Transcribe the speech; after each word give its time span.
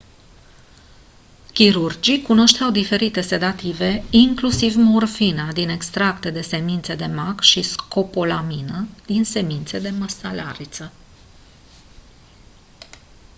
chirurgii 1.53 2.21
cunoșteau 2.21 2.71
diferite 2.71 3.21
sedative 3.21 4.03
inclusiv 4.09 4.75
morfina 4.75 5.51
din 5.51 5.69
extracte 5.69 6.29
de 6.29 6.41
semințe 6.41 6.95
da 6.95 7.07
mac 7.07 7.41
și 7.41 7.61
scopolamina 7.61 8.85
din 9.05 9.23
semințe 9.23 9.79
de 9.79 9.89
măselariță 9.89 10.91